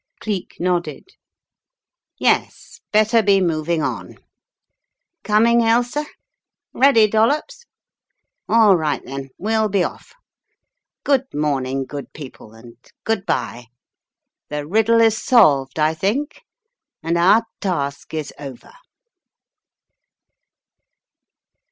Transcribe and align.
Cleek 0.19 0.55
nodded. 0.59 1.09
"Yes, 2.17 2.81
better 2.91 3.21
be 3.21 3.39
moving 3.39 3.83
on. 3.83 4.15
Coming, 5.23 5.61
Ailsa? 5.61 6.07
Ready, 6.73 7.07
Dollops? 7.07 7.65
All 8.49 8.75
right, 8.75 9.05
then, 9.05 9.29
we'll 9.37 9.69
be 9.69 9.83
off. 9.83 10.13
Good 11.03 11.31
morning, 11.35 11.85
good 11.85 12.11
people, 12.13 12.53
and 12.55 12.77
good 13.03 13.27
bye. 13.27 13.67
The 14.49 14.65
riddle 14.65 15.01
is 15.01 15.21
solved, 15.21 15.77
I 15.77 15.93
think, 15.93 16.41
and 17.03 17.15
our 17.15 17.43
task 17.61 18.11
is 18.15 18.33
over." 18.39 18.73